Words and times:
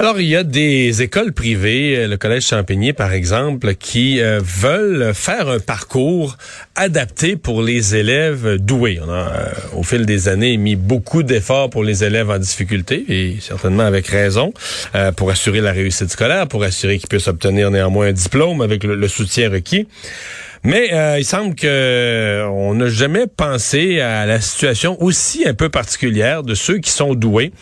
Alors, 0.00 0.18
il 0.18 0.28
y 0.28 0.34
a 0.34 0.44
des 0.44 1.02
écoles 1.02 1.34
privées, 1.34 1.94
euh, 1.94 2.08
le 2.08 2.16
Collège 2.16 2.46
Champigny 2.46 2.94
par 2.94 3.12
exemple, 3.12 3.74
qui 3.74 4.22
euh, 4.22 4.40
veulent 4.42 5.12
faire 5.12 5.50
un 5.50 5.58
parcours 5.58 6.38
adapté 6.74 7.36
pour 7.36 7.60
les 7.60 7.96
élèves 7.96 8.56
doués. 8.56 8.98
On 9.06 9.10
a, 9.10 9.12
euh, 9.12 9.52
au 9.76 9.82
fil 9.82 10.06
des 10.06 10.28
années, 10.28 10.56
mis 10.56 10.74
beaucoup 10.74 11.22
d'efforts 11.22 11.68
pour 11.68 11.84
les 11.84 12.02
élèves 12.02 12.30
en 12.30 12.38
difficulté, 12.38 13.04
et 13.10 13.36
certainement 13.42 13.82
avec 13.82 14.06
raison, 14.06 14.54
pour 15.18 15.30
assurer 15.30 15.60
la 15.60 15.72
réussite 15.72 16.10
scolaire, 16.10 16.48
pour 16.48 16.64
assurer 16.64 16.96
qu'ils 16.96 17.08
puissent 17.08 17.28
obtenir 17.28 17.70
néanmoins 17.70 18.06
un 18.06 18.12
diplôme 18.12 18.62
avec 18.62 18.84
le 18.84 19.06
soutien 19.06 19.50
requis. 19.50 19.86
Mais 20.62 20.92
euh, 20.92 21.18
il 21.18 21.24
semble 21.24 21.54
que 21.54 21.66
euh, 21.66 22.46
on 22.48 22.74
n'a 22.74 22.88
jamais 22.88 23.26
pensé 23.26 24.00
à 24.00 24.26
la 24.26 24.42
situation 24.42 25.02
aussi 25.02 25.48
un 25.48 25.54
peu 25.54 25.70
particulière 25.70 26.42
de 26.42 26.54
ceux 26.54 26.78
qui 26.78 26.90
sont 26.90 27.14
doués. 27.14 27.52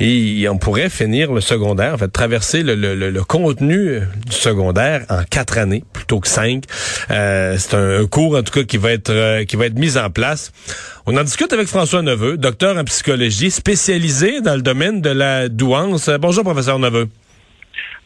Et 0.00 0.46
on 0.48 0.56
pourrait 0.56 0.88
finir 0.88 1.32
le 1.32 1.42
secondaire, 1.42 1.94
en 1.94 1.98
fait, 1.98 2.08
traverser 2.08 2.62
le, 2.62 2.74
le, 2.74 2.94
le 2.94 3.24
contenu 3.24 4.00
du 4.26 4.32
secondaire 4.32 5.04
en 5.10 5.24
quatre 5.24 5.58
années 5.58 5.84
plutôt 5.92 6.20
que 6.20 6.28
cinq. 6.28 6.64
Euh, 7.10 7.56
c'est 7.58 7.74
un, 7.74 8.06
cours 8.06 8.36
en 8.36 8.42
tout 8.42 8.52
cas 8.52 8.62
qui 8.62 8.78
va 8.78 8.92
être 8.92 9.10
euh, 9.10 9.44
qui 9.44 9.56
va 9.56 9.66
être 9.66 9.78
mis 9.78 9.98
en 9.98 10.08
place. 10.08 10.50
On 11.04 11.16
en 11.18 11.24
discute 11.24 11.52
avec 11.52 11.68
François 11.68 12.00
Neveu, 12.00 12.38
docteur 12.38 12.78
en 12.78 12.84
psychologie, 12.84 13.50
spécialisé 13.50 14.40
dans 14.40 14.54
le 14.54 14.62
domaine 14.62 15.02
de 15.02 15.10
la 15.10 15.50
douance. 15.50 16.08
Bonjour, 16.18 16.44
professeur 16.44 16.78
Neveu. 16.78 17.08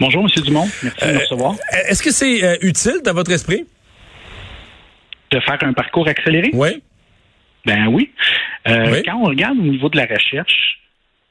Bonjour, 0.00 0.24
Monsieur 0.24 0.42
Dumont. 0.42 0.68
Merci 0.82 1.06
de 1.06 1.12
me 1.12 1.18
recevoir. 1.20 1.54
Est-ce 1.88 2.02
que 2.02 2.10
c'est 2.10 2.58
utile 2.62 3.00
dans 3.04 3.14
votre 3.14 3.30
esprit? 3.30 3.66
De 5.32 5.40
faire 5.40 5.58
un 5.62 5.72
parcours 5.72 6.08
accéléré? 6.08 6.50
Oui. 6.52 6.82
Ben 7.64 7.86
oui. 7.88 8.10
Euh, 8.68 9.02
quand 9.04 9.16
on 9.16 9.24
regarde 9.24 9.58
au 9.58 9.62
niveau 9.62 9.88
de 9.88 9.96
la 9.96 10.06
recherche, 10.06 10.78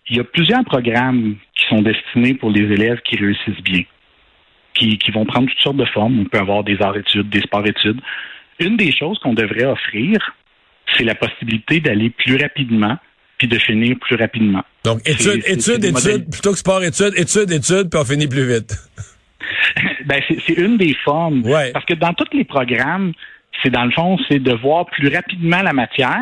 il 0.10 0.18
y 0.18 0.20
a 0.20 0.24
plusieurs 0.24 0.64
programmes 0.66 1.36
qui 1.56 1.66
sont 1.68 1.82
destinés 1.82 2.34
pour 2.34 2.52
les 2.52 2.62
élèves 2.62 3.00
qui 3.04 3.18
réussissent 3.18 3.64
bien, 3.64 3.84
qui, 4.74 4.98
qui 4.98 5.12
vont 5.12 5.26
prendre 5.26 5.50
toutes 5.50 5.60
sortes 5.60 5.78
de 5.78 5.86
formes. 5.86 6.20
On 6.20 6.26
peut 6.26 6.40
avoir 6.40 6.64
des 6.64 6.82
arts-études, 6.82 7.30
des 7.30 7.42
sports-études. 7.42 8.00
Une 8.60 8.78
des 8.78 8.92
choses 8.92 9.20
qu'on 9.20 9.34
devrait 9.34 9.66
offrir, 9.66 10.20
c'est 10.98 11.04
la 11.04 11.16
possibilité 11.16 11.80
d'aller 11.80 12.10
plus 12.10 12.38
rapidement 12.38 12.98
puis 13.38 13.48
de 13.48 13.58
finir 13.58 13.98
plus 14.00 14.16
rapidement. 14.18 14.64
Donc, 14.84 15.00
études, 15.04 15.44
études, 15.48 15.84
études, 15.84 16.30
plutôt 16.30 16.52
que 16.52 16.60
sport-études, 16.60 17.14
études, 17.18 17.52
études, 17.52 17.90
puis 17.90 18.00
on 18.00 18.06
finit 18.06 18.28
plus 18.28 18.48
vite. 18.48 18.76
ben, 20.06 20.22
c'est 20.28 20.54
une 20.54 20.78
des 20.78 20.94
formes. 21.04 21.44
Ouais. 21.44 21.72
Parce 21.72 21.86
que 21.86 21.96
dans 21.96 22.14
tous 22.14 22.38
les 22.38 22.46
programmes, 22.46 23.14
c'est 23.62 23.70
dans 23.70 23.86
le 23.86 23.92
fond, 23.92 24.18
c'est 24.30 24.40
de 24.40 24.54
voir 24.54 24.86
plus 24.86 25.14
rapidement 25.14 25.62
la 25.62 25.74
matière 25.74 26.22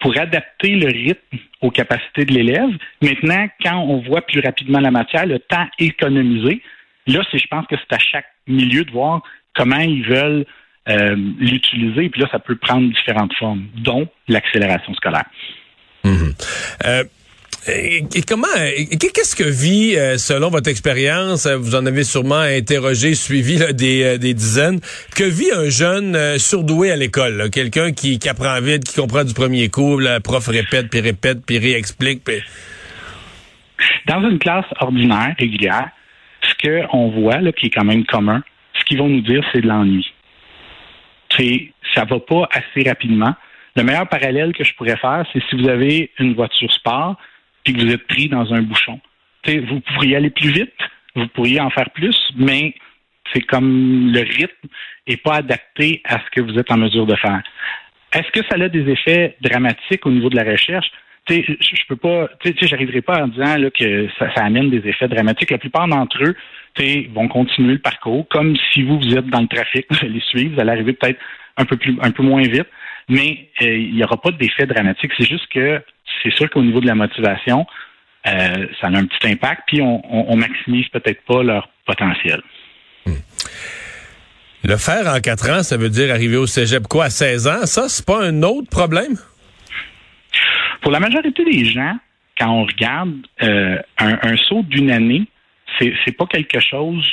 pour 0.00 0.16
adapter 0.18 0.76
le 0.76 0.88
rythme 0.88 1.38
aux 1.62 1.70
capacités 1.70 2.24
de 2.24 2.32
l'élève. 2.32 2.70
Maintenant, 3.02 3.48
quand 3.62 3.78
on 3.78 4.02
voit 4.02 4.22
plus 4.22 4.40
rapidement 4.40 4.80
la 4.80 4.90
matière, 4.90 5.26
le 5.26 5.38
temps 5.38 5.66
économisé, 5.78 6.62
là, 7.06 7.22
c'est, 7.30 7.38
je 7.38 7.46
pense 7.48 7.66
que 7.66 7.76
c'est 7.76 7.94
à 7.94 7.98
chaque 7.98 8.26
milieu 8.46 8.84
de 8.84 8.90
voir 8.90 9.22
comment 9.54 9.78
ils 9.78 10.04
veulent 10.04 10.44
euh, 10.88 11.16
l'utiliser. 11.38 12.08
Puis 12.10 12.20
là, 12.20 12.28
ça 12.30 12.38
peut 12.38 12.56
prendre 12.56 12.88
différentes 12.92 13.34
formes, 13.34 13.64
dont 13.76 14.06
l'accélération 14.28 14.94
scolaire. 14.94 15.24
Mm-hmm. 16.04 16.76
Euh, 16.86 17.04
et, 17.68 18.22
comment, 18.26 18.46
qu'est-ce 18.54 19.34
que 19.36 19.44
vit, 19.44 19.96
euh, 19.96 20.18
selon 20.18 20.50
votre 20.50 20.70
expérience, 20.70 21.46
euh, 21.46 21.56
vous 21.56 21.74
en 21.74 21.86
avez 21.86 22.04
sûrement 22.04 22.40
interrogé, 22.40 23.14
suivi 23.14 23.58
des, 23.74 24.04
euh, 24.04 24.18
des, 24.18 24.34
dizaines, 24.34 24.80
que 25.14 25.24
vit 25.24 25.50
un 25.52 25.68
jeune 25.68 26.38
surdoué 26.38 26.90
à 26.90 26.96
l'école, 26.96 27.50
quelqu'un 27.50 27.92
qui, 27.92 28.18
qui, 28.18 28.28
apprend 28.28 28.60
vite, 28.60 28.84
qui 28.84 29.00
comprend 29.00 29.24
du 29.24 29.34
premier 29.34 29.68
coup, 29.68 29.98
le 29.98 30.18
prof 30.20 30.46
répète, 30.46 30.90
puis 30.90 31.00
répète, 31.00 31.44
puis 31.46 31.58
réexplique. 31.58 32.22
Dans 34.06 34.28
une 34.28 34.38
classe 34.38 34.66
ordinaire, 34.80 35.34
régulière, 35.38 35.88
ce 36.42 36.88
qu'on 36.90 37.10
voit, 37.10 37.38
là, 37.38 37.52
qui 37.52 37.66
est 37.66 37.70
quand 37.70 37.84
même 37.84 38.04
commun, 38.04 38.42
ce 38.78 38.84
qu'ils 38.84 38.98
vont 38.98 39.08
nous 39.08 39.22
dire, 39.22 39.44
c'est 39.52 39.60
de 39.60 39.68
l'ennui. 39.68 40.06
Ça 41.94 42.04
va 42.04 42.18
pas 42.18 42.48
assez 42.50 42.88
rapidement. 42.88 43.34
Le 43.74 43.82
meilleur 43.82 44.08
parallèle 44.08 44.54
que 44.54 44.64
je 44.64 44.72
pourrais 44.74 44.96
faire, 44.96 45.26
c'est 45.32 45.42
si 45.50 45.56
vous 45.56 45.68
avez 45.68 46.10
une 46.18 46.34
voiture 46.34 46.72
sport, 46.72 47.16
puis 47.66 47.74
que 47.74 47.84
vous 47.84 47.92
êtes 47.92 48.06
pris 48.06 48.28
dans 48.28 48.54
un 48.54 48.62
bouchon. 48.62 49.00
vous 49.44 49.80
pourriez 49.80 50.14
aller 50.14 50.30
plus 50.30 50.50
vite, 50.50 50.72
vous 51.16 51.26
pourriez 51.26 51.60
en 51.60 51.70
faire 51.70 51.90
plus, 51.90 52.16
mais 52.36 52.74
c'est 53.32 53.40
comme 53.40 54.12
le 54.12 54.20
rythme 54.20 54.68
n'est 55.08 55.16
pas 55.16 55.36
adapté 55.36 56.00
à 56.04 56.20
ce 56.20 56.30
que 56.30 56.40
vous 56.40 56.56
êtes 56.60 56.70
en 56.70 56.76
mesure 56.76 57.06
de 57.06 57.16
faire. 57.16 57.42
Est-ce 58.12 58.30
que 58.30 58.46
ça 58.48 58.62
a 58.62 58.68
des 58.68 58.88
effets 58.88 59.36
dramatiques 59.40 60.06
au 60.06 60.10
niveau 60.10 60.30
de 60.30 60.36
la 60.36 60.44
recherche? 60.44 60.86
je, 61.28 61.54
je 61.58 61.86
peux 61.88 61.96
pas, 61.96 62.28
j'arriverai 62.62 63.02
pas 63.02 63.24
en 63.24 63.26
disant 63.26 63.56
là, 63.56 63.68
que 63.70 64.06
ça, 64.16 64.28
amène 64.36 64.70
des 64.70 64.88
effets 64.88 65.08
dramatiques. 65.08 65.50
La 65.50 65.58
plupart 65.58 65.88
d'entre 65.88 66.22
eux, 66.22 66.36
vont 67.12 67.26
continuer 67.26 67.72
le 67.72 67.80
parcours, 67.80 68.28
comme 68.28 68.56
si 68.72 68.82
vous, 68.82 69.00
vous 69.00 69.16
êtes 69.16 69.26
dans 69.26 69.40
le 69.40 69.48
trafic, 69.48 69.86
vous 69.90 69.98
allez 70.02 70.20
suivre, 70.20 70.54
vous 70.54 70.60
allez 70.60 70.70
arriver 70.70 70.92
peut-être 70.92 71.18
un 71.56 71.64
peu 71.64 71.76
plus, 71.76 71.96
un 72.00 72.12
peu 72.12 72.22
moins 72.22 72.42
vite, 72.42 72.68
mais 73.08 73.48
euh, 73.62 73.76
il 73.76 73.94
n'y 73.96 74.04
aura 74.04 74.20
pas 74.20 74.30
d'effet 74.30 74.66
dramatique. 74.66 75.10
C'est 75.18 75.26
juste 75.26 75.48
que 75.48 75.82
c'est 76.26 76.36
sûr 76.36 76.50
qu'au 76.50 76.62
niveau 76.62 76.80
de 76.80 76.86
la 76.86 76.94
motivation, 76.94 77.66
euh, 78.26 78.66
ça 78.80 78.88
a 78.88 78.90
un 78.90 79.04
petit 79.06 79.28
impact, 79.28 79.62
puis 79.66 79.80
on, 79.80 80.32
on, 80.32 80.36
maximise 80.36 80.88
peut-être 80.88 81.22
pas 81.22 81.42
leur 81.42 81.68
potentiel. 81.86 82.42
Hmm. 83.06 83.12
Le 84.64 84.76
faire 84.76 85.06
en 85.06 85.20
quatre 85.20 85.48
ans, 85.50 85.62
ça 85.62 85.76
veut 85.76 85.90
dire 85.90 86.12
arriver 86.12 86.36
au 86.36 86.46
cégep 86.46 86.88
quoi, 86.88 87.04
à 87.04 87.10
16 87.10 87.46
ans? 87.46 87.66
Ça, 87.66 87.88
c'est 87.88 88.04
pas 88.04 88.24
un 88.24 88.42
autre 88.42 88.68
problème? 88.68 89.16
Pour 90.80 90.90
la 90.90 90.98
majorité 90.98 91.44
des 91.44 91.64
gens, 91.66 91.96
quand 92.38 92.50
on 92.50 92.64
regarde 92.64 93.14
euh, 93.42 93.78
un, 93.98 94.36
saut 94.36 94.62
d'une 94.62 94.90
année, 94.90 95.26
c'est, 95.78 95.92
c'est 96.04 96.16
pas 96.16 96.26
quelque 96.26 96.58
chose 96.60 97.06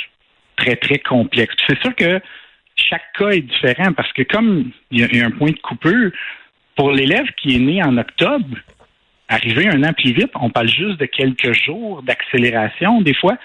très, 0.56 0.76
très 0.76 0.98
complexe. 0.98 1.54
C'est 1.68 1.80
sûr 1.80 1.94
que 1.94 2.20
chaque 2.76 3.12
cas 3.16 3.30
est 3.30 3.42
différent 3.42 3.92
parce 3.92 4.12
que 4.12 4.22
comme 4.22 4.70
il 4.90 5.00
y, 5.00 5.20
a 5.20 5.26
un 5.26 5.30
point 5.30 5.50
de 5.50 5.60
coupure, 5.60 6.10
pour 6.76 6.90
l'élève 6.90 7.26
qui 7.36 7.54
est 7.54 7.60
né 7.60 7.82
en 7.82 7.96
octobre, 7.98 8.56
arriver 9.28 9.68
un 9.68 9.82
an 9.84 9.92
plus 9.92 10.12
vite, 10.12 10.30
on 10.34 10.50
parle 10.50 10.68
juste 10.68 10.98
de 10.98 11.06
quelques 11.06 11.52
jours 11.52 12.02
d'accélération. 12.02 13.00
Des 13.00 13.14
fois, 13.14 13.36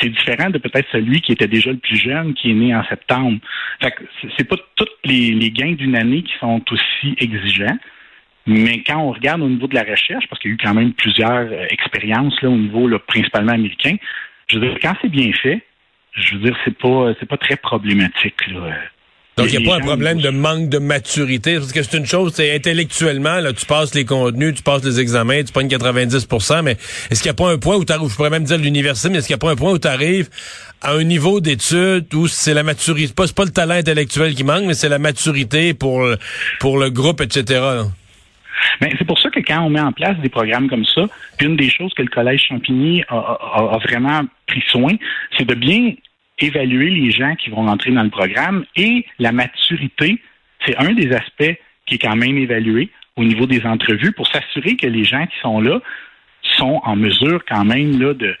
c'est 0.00 0.08
différent 0.08 0.50
de 0.50 0.58
peut-être 0.58 0.88
celui 0.92 1.20
qui 1.20 1.32
était 1.32 1.48
déjà 1.48 1.70
le 1.70 1.78
plus 1.78 1.96
jeune, 1.96 2.34
qui 2.34 2.50
est 2.50 2.54
né 2.54 2.74
en 2.74 2.84
septembre. 2.84 3.38
Fait 3.80 3.90
que 3.90 4.02
c'est 4.36 4.48
pas 4.48 4.56
tous 4.76 4.86
les, 5.04 5.50
gains 5.50 5.72
d'une 5.72 5.96
année 5.96 6.22
qui 6.22 6.32
sont 6.38 6.62
aussi 6.70 7.14
exigeants. 7.18 7.78
Mais 8.46 8.82
quand 8.82 8.98
on 8.98 9.12
regarde 9.12 9.42
au 9.42 9.48
niveau 9.48 9.66
de 9.66 9.74
la 9.74 9.82
recherche, 9.82 10.26
parce 10.28 10.40
qu'il 10.40 10.50
y 10.50 10.52
a 10.52 10.54
eu 10.54 10.58
quand 10.62 10.74
même 10.74 10.92
plusieurs 10.94 11.30
euh, 11.30 11.66
expériences 11.70 12.40
là, 12.42 12.48
au 12.48 12.56
niveau 12.56 12.88
principalement 13.06 13.52
américain, 13.52 13.96
je 14.48 14.58
veux 14.58 14.66
dire, 14.66 14.78
quand 14.82 14.94
c'est 15.02 15.10
bien 15.10 15.30
fait, 15.32 15.60
je 16.14 16.34
veux 16.34 16.40
dire, 16.40 16.56
c'est 16.64 16.76
pas 16.76 17.12
c'est 17.20 17.28
pas 17.28 17.36
très 17.36 17.56
problématique. 17.56 18.46
Là. 18.48 18.78
Donc, 19.40 19.52
il 19.52 19.58
n'y 19.58 19.66
a 19.66 19.70
pas 19.70 19.76
un 19.76 19.86
problème 19.86 20.20
de 20.20 20.30
manque 20.30 20.68
de 20.68 20.78
maturité. 20.78 21.56
Parce 21.56 21.72
que 21.72 21.82
c'est 21.82 21.96
une 21.96 22.06
chose, 22.06 22.32
c'est 22.34 22.54
intellectuellement, 22.54 23.40
là, 23.40 23.52
tu 23.52 23.66
passes 23.66 23.94
les 23.94 24.04
contenus, 24.04 24.54
tu 24.54 24.62
passes 24.62 24.84
les 24.84 25.00
examens, 25.00 25.42
tu 25.42 25.52
pognes 25.52 25.68
90% 25.68 26.62
mais 26.62 26.72
est-ce 27.10 27.22
qu'il 27.22 27.30
n'y 27.30 27.30
a 27.30 27.34
pas 27.34 27.50
un 27.50 27.58
point 27.58 27.76
où 27.76 27.84
tu 27.84 27.92
arrives, 27.92 28.08
je 28.08 28.16
pourrais 28.16 28.30
même 28.30 28.44
dire 28.44 28.58
l'université, 28.58 29.08
mais 29.08 29.18
est-ce 29.18 29.26
qu'il 29.26 29.34
n'y 29.34 29.40
a 29.40 29.46
pas 29.46 29.50
un 29.50 29.56
point 29.56 29.72
où 29.72 29.78
tu 29.78 29.88
arrives 29.88 30.28
à 30.82 30.92
un 30.92 31.04
niveau 31.04 31.40
d'études 31.40 32.12
où 32.14 32.26
c'est 32.26 32.54
la 32.54 32.62
maturité, 32.62 33.12
pas, 33.14 33.26
pas 33.28 33.44
le 33.44 33.50
talent 33.50 33.74
intellectuel 33.74 34.34
qui 34.34 34.44
manque, 34.44 34.64
mais 34.66 34.74
c'est 34.74 34.88
la 34.88 34.98
maturité 34.98 35.74
pour, 35.74 36.06
pour 36.58 36.78
le 36.78 36.90
groupe, 36.90 37.20
etc. 37.20 37.60
Mais 38.80 38.92
c'est 38.98 39.06
pour 39.06 39.18
ça 39.18 39.30
que 39.30 39.40
quand 39.40 39.62
on 39.62 39.70
met 39.70 39.80
en 39.80 39.92
place 39.92 40.18
des 40.18 40.28
programmes 40.28 40.68
comme 40.68 40.84
ça, 40.84 41.02
une 41.40 41.56
des 41.56 41.70
choses 41.70 41.92
que 41.94 42.02
le 42.02 42.08
Collège 42.08 42.46
Champigny 42.48 43.02
a 43.08 43.78
vraiment 43.84 44.22
pris 44.46 44.62
soin, 44.68 44.92
c'est 45.36 45.46
de 45.46 45.54
bien 45.54 45.94
évaluer 46.40 46.90
les 46.90 47.10
gens 47.10 47.34
qui 47.36 47.50
vont 47.50 47.64
rentrer 47.64 47.90
dans 47.90 48.02
le 48.02 48.10
programme 48.10 48.64
et 48.76 49.06
la 49.18 49.32
maturité, 49.32 50.20
c'est 50.64 50.76
un 50.76 50.92
des 50.92 51.12
aspects 51.12 51.58
qui 51.86 51.94
est 51.94 51.98
quand 51.98 52.16
même 52.16 52.36
évalué 52.38 52.90
au 53.16 53.24
niveau 53.24 53.46
des 53.46 53.64
entrevues 53.64 54.12
pour 54.12 54.26
s'assurer 54.28 54.76
que 54.76 54.86
les 54.86 55.04
gens 55.04 55.26
qui 55.26 55.38
sont 55.40 55.60
là 55.60 55.80
sont 56.42 56.80
en 56.84 56.96
mesure 56.96 57.44
quand 57.46 57.64
même 57.64 58.00
là, 58.00 58.14
de, 58.14 58.36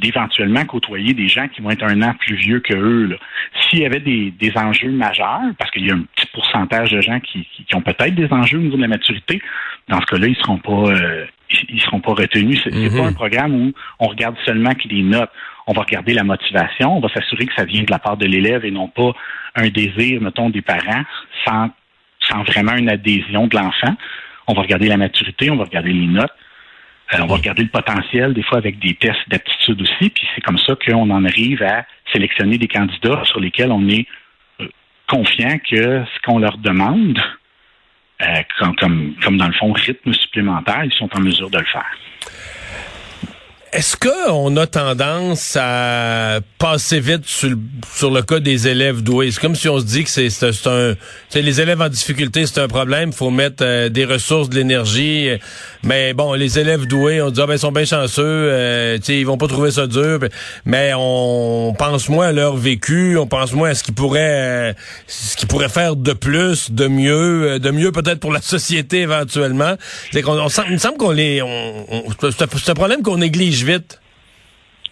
d'éventuellement 0.00 0.64
côtoyer 0.64 1.14
des 1.14 1.28
gens 1.28 1.48
qui 1.48 1.60
vont 1.60 1.70
être 1.70 1.84
un 1.84 2.02
an 2.02 2.14
plus 2.18 2.34
vieux 2.34 2.60
que 2.60 2.74
eux. 2.74 3.18
S'il 3.60 3.80
y 3.80 3.86
avait 3.86 4.00
des, 4.00 4.52
enjeux 4.56 4.90
majeurs, 4.90 5.40
parce 5.58 5.70
qu'il 5.70 5.86
y 5.86 5.90
a 5.90 5.94
un 5.94 6.02
petit 6.14 6.26
pourcentage 6.32 6.90
de 6.90 7.00
gens 7.00 7.20
qui, 7.20 7.46
ont 7.74 7.80
peut-être 7.80 8.14
des 8.14 8.32
enjeux 8.32 8.58
au 8.58 8.62
niveau 8.62 8.76
de 8.76 8.82
la 8.82 8.88
maturité, 8.88 9.40
dans 9.88 10.00
ce 10.00 10.06
cas-là, 10.06 10.26
ils 10.26 10.36
seront 10.36 10.58
pas 10.58 10.92
euh, 10.92 11.24
ils 11.68 11.80
seront 11.80 12.00
pas 12.00 12.12
retenus. 12.12 12.60
C'est 12.64 12.72
n'est 12.72 12.88
pas 12.88 12.96
mhm. 12.96 13.08
un 13.08 13.12
programme 13.12 13.54
où 13.54 13.72
on 13.98 14.08
regarde 14.08 14.36
seulement 14.44 14.74
que 14.74 14.88
les 14.88 15.02
notes. 15.02 15.30
On 15.66 15.72
va 15.72 15.82
regarder 15.82 16.12
la 16.12 16.24
motivation, 16.24 16.96
on 16.96 17.00
va 17.00 17.08
s'assurer 17.08 17.46
que 17.46 17.54
ça 17.54 17.64
vient 17.64 17.84
de 17.84 17.90
la 17.90 18.00
part 18.00 18.16
de 18.16 18.26
l'élève 18.26 18.64
et 18.64 18.72
non 18.72 18.88
pas 18.88 19.12
un 19.54 19.68
désir, 19.68 20.20
mettons, 20.20 20.50
des 20.50 20.62
parents 20.62 21.04
sans, 21.44 21.70
sans 22.20 22.42
vraiment 22.42 22.74
une 22.74 22.88
adhésion 22.88 23.46
de 23.46 23.56
l'enfant. 23.56 23.94
On 24.48 24.54
va 24.54 24.62
regarder 24.62 24.88
la 24.88 24.96
maturité, 24.96 25.50
on 25.50 25.56
va 25.56 25.64
regarder 25.64 25.92
les 25.92 26.06
notes. 26.06 26.32
Euh, 27.14 27.18
on 27.22 27.26
va 27.26 27.36
regarder 27.36 27.62
le 27.62 27.68
potentiel, 27.68 28.34
des 28.34 28.42
fois 28.42 28.58
avec 28.58 28.78
des 28.78 28.94
tests 28.94 29.28
d'aptitude 29.28 29.80
aussi, 29.82 30.10
puis 30.10 30.26
c'est 30.34 30.40
comme 30.40 30.58
ça 30.58 30.74
qu'on 30.74 31.10
en 31.10 31.24
arrive 31.24 31.62
à 31.62 31.84
sélectionner 32.12 32.58
des 32.58 32.68
candidats 32.68 33.22
sur 33.24 33.40
lesquels 33.40 33.70
on 33.70 33.88
est 33.88 34.06
euh, 34.60 34.68
confiants 35.08 35.58
que 35.58 36.04
ce 36.04 36.20
qu'on 36.24 36.38
leur 36.38 36.58
demande, 36.58 37.18
comme, 38.58 38.74
comme, 38.76 39.14
comme 39.22 39.36
dans 39.36 39.46
le 39.46 39.52
fond 39.52 39.72
rythme 39.72 40.12
supplémentaire, 40.12 40.84
ils 40.84 40.92
sont 40.92 41.08
en 41.14 41.20
mesure 41.20 41.50
de 41.50 41.58
le 41.58 41.64
faire. 41.64 41.90
Est-ce 43.72 43.96
qu'on 43.96 44.54
a 44.58 44.66
tendance 44.66 45.56
à 45.58 46.40
passer 46.58 47.00
vite 47.00 47.22
sur 47.24 47.48
le, 47.48 47.58
sur 47.94 48.10
le 48.10 48.20
cas 48.20 48.38
des 48.38 48.68
élèves 48.68 49.00
doués? 49.00 49.30
C'est 49.30 49.40
comme 49.40 49.54
si 49.54 49.66
on 49.66 49.80
se 49.80 49.86
dit 49.86 50.04
que 50.04 50.10
c'est 50.10 50.66
un... 50.66 50.94
Les 51.34 51.58
élèves 51.58 51.80
en 51.80 51.88
difficulté, 51.88 52.44
c'est 52.44 52.60
un 52.60 52.68
problème. 52.68 53.14
Faut 53.14 53.30
mettre 53.30 53.64
euh, 53.64 53.88
des 53.88 54.04
ressources, 54.04 54.50
de 54.50 54.56
l'énergie. 54.56 55.30
Mais 55.84 56.12
bon, 56.12 56.34
les 56.34 56.58
élèves 56.58 56.84
doués, 56.86 57.22
on 57.22 57.30
dit, 57.30 57.40
ah, 57.42 57.46
ben, 57.46 57.54
ils 57.54 57.58
sont 57.58 57.72
bien 57.72 57.86
chanceux. 57.86 58.22
Euh, 58.26 58.98
ils 59.08 59.24
vont 59.24 59.38
pas 59.38 59.48
trouver 59.48 59.70
ça 59.70 59.86
dur. 59.86 60.18
Mais 60.66 60.92
on 60.94 61.74
pense 61.78 62.10
moins 62.10 62.28
à 62.28 62.32
leur 62.32 62.58
vécu. 62.58 63.16
On 63.16 63.26
pense 63.26 63.54
moins 63.54 63.70
à 63.70 63.74
ce 63.74 63.82
qu'ils 63.82 63.94
pourraient, 63.94 64.20
euh, 64.20 64.72
ce 65.06 65.34
qu'ils 65.34 65.48
pourraient 65.48 65.70
faire 65.70 65.96
de 65.96 66.12
plus, 66.12 66.70
de 66.70 66.88
mieux, 66.88 67.52
euh, 67.52 67.58
de 67.58 67.70
mieux 67.70 67.90
peut-être 67.90 68.20
pour 68.20 68.34
la 68.34 68.42
société 68.42 68.98
éventuellement. 68.98 69.76
C'est 70.12 70.20
qu'on, 70.20 70.38
on, 70.38 70.48
il 70.66 70.72
me 70.72 70.76
semble 70.76 70.98
qu'on 70.98 71.12
les... 71.12 71.40
On, 71.40 72.04
c'est 72.20 72.70
un 72.70 72.74
problème 72.74 73.00
qu'on 73.00 73.16
néglige 73.16 73.61
vite. 73.64 74.00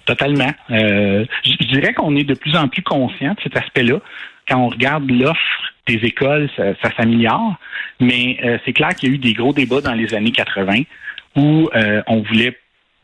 Totalement. 0.06 0.52
Euh, 0.70 1.24
je 1.44 1.66
dirais 1.66 1.92
qu'on 1.92 2.16
est 2.16 2.24
de 2.24 2.34
plus 2.34 2.56
en 2.56 2.68
plus 2.68 2.82
conscient 2.82 3.32
de 3.34 3.40
cet 3.42 3.56
aspect-là. 3.56 4.00
Quand 4.48 4.58
on 4.58 4.68
regarde 4.68 5.08
l'offre 5.10 5.72
des 5.86 6.04
écoles, 6.04 6.48
ça, 6.56 6.74
s'améliore, 6.96 7.56
mais 8.00 8.38
euh, 8.44 8.58
c'est 8.64 8.72
clair 8.72 8.94
qu'il 8.94 9.08
y 9.08 9.12
a 9.12 9.14
eu 9.14 9.18
des 9.18 9.34
gros 9.34 9.52
débats 9.52 9.80
dans 9.80 9.92
les 9.92 10.14
années 10.14 10.32
80 10.32 10.82
où 11.36 11.68
euh, 11.74 12.02
on 12.06 12.22
voulait, 12.22 12.56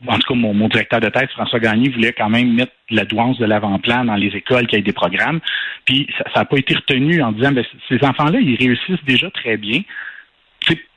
en 0.05 0.17
tout 0.19 0.33
cas 0.33 0.35
mon, 0.35 0.67
directeur 0.67 0.99
de 0.99 1.09
thèse, 1.09 1.29
François 1.31 1.59
Gagné, 1.59 1.89
voulait 1.89 2.13
quand 2.13 2.29
même 2.29 2.53
mettre 2.53 2.73
la 2.89 3.05
douance 3.05 3.37
de 3.37 3.45
l'avant-plan 3.45 4.05
dans 4.05 4.15
les 4.15 4.35
écoles, 4.35 4.67
qu'il 4.67 4.79
y 4.79 4.81
des 4.81 4.93
programmes. 4.93 5.39
Puis 5.85 6.07
ça 6.17 6.39
n'a 6.39 6.45
pas 6.45 6.57
été 6.57 6.75
retenu 6.75 7.21
en 7.21 7.31
disant, 7.31 7.51
ben, 7.51 7.63
ces 7.87 8.03
enfants-là, 8.03 8.39
ils 8.39 8.57
réussissent 8.57 9.03
déjà 9.05 9.29
très 9.31 9.55
bien 9.55 9.81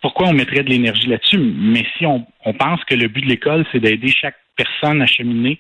pourquoi 0.01 0.29
on 0.29 0.33
mettrait 0.33 0.63
de 0.63 0.71
l'énergie 0.71 1.09
là-dessus? 1.09 1.39
Mais 1.39 1.85
si 1.97 2.07
on, 2.07 2.27
pense 2.59 2.83
que 2.85 2.95
le 2.95 3.09
but 3.09 3.23
de 3.23 3.29
l'école, 3.29 3.65
c'est 3.71 3.81
d'aider 3.81 4.11
chaque 4.11 4.37
personne 4.63 5.03
à 5.03 5.07
cheminer 5.07 5.59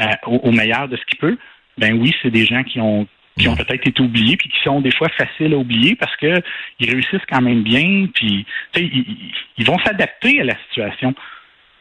euh, 0.00 0.06
au, 0.26 0.50
meilleur 0.50 0.88
de 0.88 0.96
ce 0.96 1.04
qu'il 1.04 1.18
peut, 1.18 1.38
ben 1.78 1.92
oui, 1.94 2.14
c'est 2.22 2.30
des 2.30 2.44
gens 2.44 2.62
qui 2.64 2.80
ont 2.80 3.06
qui 3.36 3.48
ont 3.48 3.56
peut-être 3.56 3.88
été 3.88 4.00
oubliés 4.00 4.36
puis 4.36 4.48
qui 4.48 4.60
sont 4.62 4.80
des 4.80 4.92
fois 4.92 5.08
faciles 5.08 5.54
à 5.54 5.56
oublier 5.56 5.96
parce 5.96 6.14
que 6.16 6.40
ils 6.78 6.88
réussissent 6.88 7.26
quand 7.28 7.40
même 7.40 7.62
bien 7.64 8.06
puis 8.14 8.46
ils, 8.76 9.32
ils 9.58 9.66
vont 9.66 9.78
s'adapter 9.78 10.40
à 10.40 10.44
la 10.44 10.56
situation. 10.68 11.14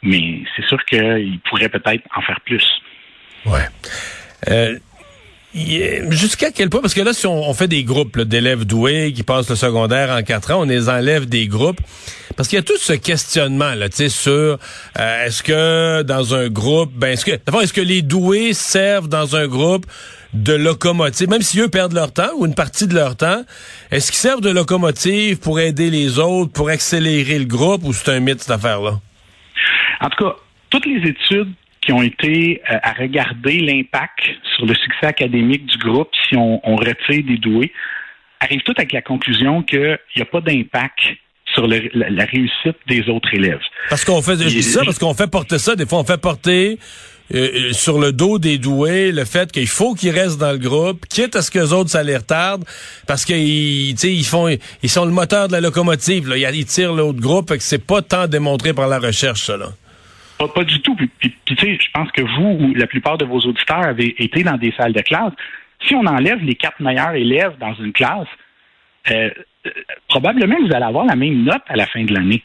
Mais 0.01 0.41
c'est 0.55 0.65
sûr 0.65 0.83
qu'ils 0.85 1.39
pourraient 1.47 1.69
peut-être 1.69 2.03
en 2.15 2.21
faire 2.21 2.41
plus. 2.41 2.67
Ouais. 3.45 3.67
Euh, 4.49 4.77
Jusqu'à 5.55 6.49
quel 6.49 6.69
point, 6.69 6.81
parce 6.81 6.95
que 6.95 7.01
là, 7.01 7.13
si 7.13 7.27
on, 7.27 7.53
fait 7.53 7.67
des 7.67 7.83
groupes 7.83 8.19
d'élèves 8.19 8.65
doués 8.65 9.13
qui 9.13 9.21
passent 9.21 9.49
le 9.49 9.55
secondaire 9.55 10.09
en 10.09 10.23
quatre 10.23 10.51
ans, 10.51 10.61
on 10.61 10.65
les 10.65 10.89
enlève 10.89 11.27
des 11.27 11.47
groupes. 11.47 11.79
Parce 12.35 12.49
qu'il 12.49 12.55
y 12.55 12.59
a 12.59 12.63
tout 12.63 12.77
ce 12.77 12.93
questionnement 12.93 13.75
là, 13.75 13.89
tu 13.89 13.97
sais, 13.97 14.09
sur 14.09 14.31
euh, 14.31 15.25
est-ce 15.25 15.43
que 15.43 16.01
dans 16.01 16.33
un 16.33 16.49
groupe, 16.49 16.91
ben 16.95 17.09
est-ce 17.09 17.25
que 17.25 17.39
d'abord 17.45 17.61
est-ce 17.61 17.73
que 17.73 17.81
les 17.81 18.01
doués 18.01 18.53
servent 18.53 19.07
dans 19.07 19.35
un 19.35 19.47
groupe 19.47 19.85
de 20.33 20.53
locomotive, 20.53 21.29
même 21.29 21.43
si 21.43 21.59
eux 21.59 21.69
perdent 21.69 21.93
leur 21.93 22.11
temps 22.11 22.31
ou 22.37 22.47
une 22.47 22.55
partie 22.55 22.87
de 22.87 22.95
leur 22.95 23.15
temps, 23.15 23.43
est-ce 23.91 24.11
qu'ils 24.11 24.19
servent 24.19 24.41
de 24.41 24.49
locomotive 24.49 25.37
pour 25.37 25.59
aider 25.59 25.91
les 25.91 26.17
autres, 26.17 26.51
pour 26.51 26.69
accélérer 26.69 27.37
le 27.37 27.45
groupe, 27.45 27.83
ou 27.83 27.93
c'est 27.93 28.09
un 28.09 28.19
mythe 28.19 28.41
cette 28.41 28.49
affaire-là? 28.49 28.99
En 30.01 30.09
tout 30.09 30.23
cas, 30.23 30.35
toutes 30.71 30.87
les 30.87 31.07
études 31.07 31.53
qui 31.83 31.91
ont 31.91 32.01
été 32.01 32.61
euh, 32.69 32.77
à 32.81 32.93
regarder 32.93 33.59
l'impact 33.59 34.21
sur 34.55 34.65
le 34.65 34.73
succès 34.75 35.05
académique 35.05 35.65
du 35.65 35.77
groupe 35.77 36.09
si 36.29 36.35
on, 36.37 36.75
retire 36.75 37.23
des 37.25 37.37
doués, 37.37 37.71
arrivent 38.39 38.61
toutes 38.61 38.79
avec 38.79 38.93
la 38.93 39.01
conclusion 39.01 39.63
qu'il 39.63 39.97
n'y 40.15 40.21
a 40.21 40.25
pas 40.25 40.41
d'impact 40.41 40.99
sur 41.53 41.67
la, 41.67 42.25
réussite 42.25 42.77
des 42.87 43.07
autres 43.09 43.33
élèves. 43.33 43.59
Parce 43.89 44.03
qu'on 44.05 44.21
fait, 44.21 44.37
je 44.37 44.47
dis 44.47 44.63
ça 44.63 44.83
parce 44.83 44.97
qu'on 44.97 45.13
fait 45.13 45.29
porter 45.29 45.59
ça, 45.59 45.75
des 45.75 45.85
fois 45.85 45.99
on 45.99 46.03
fait 46.03 46.19
porter 46.19 46.79
euh, 47.33 47.49
euh, 47.69 47.73
sur 47.73 47.99
le 47.99 48.11
dos 48.11 48.39
des 48.39 48.57
doués 48.57 49.11
le 49.11 49.23
fait 49.23 49.51
qu'il 49.51 49.67
faut 49.67 49.93
qu'ils 49.93 50.11
restent 50.11 50.39
dans 50.39 50.51
le 50.51 50.57
groupe, 50.57 51.05
quitte 51.07 51.35
à 51.35 51.41
ce 51.41 51.51
que 51.51 51.59
les 51.59 51.73
autres 51.73 51.91
ça 51.91 52.01
les 52.01 52.17
retarde, 52.17 52.63
parce 53.07 53.23
qu'ils 53.23 53.91
ils 53.91 54.25
font 54.25 54.47
ils 54.81 54.89
sont 54.89 55.05
le 55.05 55.11
moteur 55.11 55.47
de 55.47 55.53
la 55.53 55.61
locomotive, 55.61 56.29
là. 56.29 56.37
ils 56.37 56.65
tirent 56.65 56.93
l'autre 56.93 57.19
groupe, 57.19 57.51
et 57.51 57.57
que 57.57 57.63
c'est 57.63 57.85
pas 57.85 58.01
tant 58.01 58.27
démontré 58.27 58.73
par 58.73 58.87
la 58.87 58.99
recherche, 58.99 59.43
ça 59.43 59.57
là. 59.57 59.73
Pas, 60.47 60.63
du 60.63 60.81
tout. 60.81 60.95
Puis, 60.95 61.09
tu 61.45 61.55
sais, 61.55 61.77
je 61.79 61.91
pense 61.93 62.11
que 62.11 62.21
vous 62.21 62.65
ou 62.65 62.73
la 62.73 62.87
plupart 62.87 63.17
de 63.17 63.25
vos 63.25 63.39
auditeurs 63.39 63.83
avez 63.83 64.15
été 64.23 64.43
dans 64.43 64.57
des 64.57 64.71
salles 64.71 64.93
de 64.93 65.01
classe. 65.01 65.33
Si 65.87 65.95
on 65.95 66.05
enlève 66.05 66.43
les 66.43 66.55
quatre 66.55 66.81
meilleurs 66.81 67.13
élèves 67.13 67.57
dans 67.59 67.73
une 67.75 67.91
classe, 67.91 68.27
euh, 69.11 69.29
euh, 69.65 69.69
probablement 70.07 70.55
vous 70.65 70.73
allez 70.73 70.85
avoir 70.85 71.05
la 71.05 71.15
même 71.15 71.43
note 71.43 71.63
à 71.67 71.75
la 71.75 71.85
fin 71.85 72.03
de 72.03 72.13
l'année. 72.13 72.41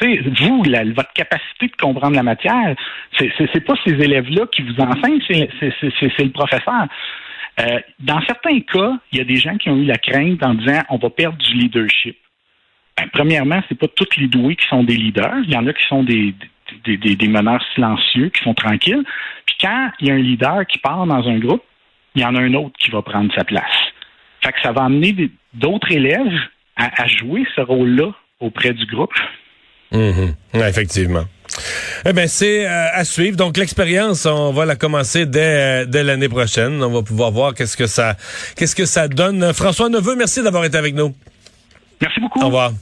Vous, 0.00 0.64
votre 0.96 1.12
capacité 1.12 1.68
de 1.68 1.76
comprendre 1.80 2.16
la 2.16 2.24
matière, 2.24 2.74
c'est 3.18 3.64
pas 3.64 3.74
ces 3.84 3.92
élèves-là 3.92 4.46
qui 4.50 4.62
vous 4.62 4.74
enseignent, 4.80 5.20
c'est 5.28 6.24
le 6.24 6.32
professeur. 6.32 6.88
Euh, 7.60 7.78
dans 8.00 8.20
certains 8.22 8.60
cas, 8.60 8.98
il 9.12 9.18
y 9.18 9.20
a 9.20 9.24
des 9.24 9.36
gens 9.36 9.56
qui 9.58 9.68
ont 9.68 9.76
eu 9.76 9.84
la 9.84 9.98
crainte 9.98 10.42
en 10.42 10.54
disant 10.54 10.82
on 10.88 10.96
va 10.96 11.10
perdre 11.10 11.38
du 11.38 11.52
leadership. 11.54 12.16
Ben, 12.96 13.08
premièrement, 13.12 13.62
c'est 13.68 13.78
pas 13.78 13.86
tous 13.88 14.16
les 14.16 14.26
doués 14.26 14.56
qui 14.56 14.66
sont 14.66 14.82
des 14.82 14.96
leaders. 14.96 15.38
Il 15.44 15.52
y 15.52 15.56
en 15.56 15.66
a 15.66 15.72
qui 15.72 15.86
sont 15.86 16.02
des, 16.02 16.34
des, 16.84 16.96
des, 16.96 17.28
meneurs 17.28 17.64
silencieux 17.74 18.28
qui 18.28 18.42
sont 18.42 18.54
tranquilles. 18.54 19.02
Puis 19.46 19.56
quand 19.60 19.90
il 20.00 20.08
y 20.08 20.10
a 20.10 20.14
un 20.14 20.18
leader 20.18 20.66
qui 20.66 20.78
part 20.78 21.06
dans 21.06 21.26
un 21.28 21.38
groupe, 21.38 21.62
il 22.14 22.22
y 22.22 22.24
en 22.24 22.34
a 22.34 22.40
un 22.40 22.54
autre 22.54 22.74
qui 22.78 22.90
va 22.90 23.02
prendre 23.02 23.32
sa 23.34 23.44
place. 23.44 23.64
Fait 24.42 24.52
que 24.52 24.60
ça 24.62 24.72
va 24.72 24.84
amener 24.84 25.30
d'autres 25.54 25.90
élèves 25.90 26.38
à, 26.76 27.06
jouer 27.06 27.44
ce 27.54 27.60
rôle-là 27.60 28.12
auprès 28.40 28.72
du 28.72 28.86
groupe. 28.86 29.12
Mhm. 29.92 30.34
effectivement. 30.54 31.24
Eh 32.06 32.12
bien, 32.14 32.26
c'est 32.26 32.66
euh, 32.66 32.86
à 32.94 33.04
suivre. 33.04 33.36
Donc, 33.36 33.58
l'expérience, 33.58 34.24
on 34.24 34.52
va 34.52 34.64
la 34.64 34.74
commencer 34.74 35.26
dès, 35.26 35.86
dès 35.86 36.02
l'année 36.02 36.30
prochaine. 36.30 36.82
On 36.82 36.90
va 36.90 37.02
pouvoir 37.02 37.30
voir 37.30 37.54
qu'est-ce 37.54 37.76
que 37.76 37.86
ça, 37.86 38.16
qu'est-ce 38.56 38.74
que 38.74 38.86
ça 38.86 39.06
donne. 39.06 39.52
François 39.52 39.90
Neveu, 39.90 40.16
merci 40.16 40.42
d'avoir 40.42 40.64
été 40.64 40.78
avec 40.78 40.94
nous. 40.94 41.14
Merci 42.00 42.20
beaucoup. 42.20 42.40
Au 42.40 42.46
revoir. 42.46 42.72